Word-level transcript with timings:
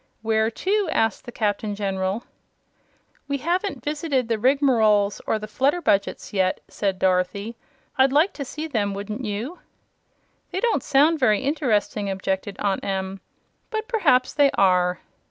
"Where 0.23 0.49
to?" 0.49 0.89
asked 0.91 1.25
the 1.25 1.31
Captain 1.31 1.75
General. 1.75 2.23
"We 3.27 3.37
haven't 3.37 3.83
visited 3.83 4.27
the 4.29 4.39
Rigmaroles 4.39 5.21
or 5.27 5.37
the 5.37 5.45
Flutterbudgets 5.45 6.33
yet," 6.33 6.59
said 6.67 6.97
Dorothy. 6.97 7.55
"I'd 7.99 8.11
like 8.11 8.33
to 8.33 8.43
see 8.43 8.65
them 8.67 8.95
wouldn't 8.95 9.23
you?" 9.23 9.59
"They 10.49 10.59
don't 10.59 10.81
sound 10.81 11.19
very 11.19 11.41
interesting," 11.41 12.09
objected 12.09 12.55
Aunt 12.57 12.83
Em. 12.83 13.21
"But 13.69 13.87
perhaps 13.87 14.33
they 14.33 14.49
are." 14.55 15.01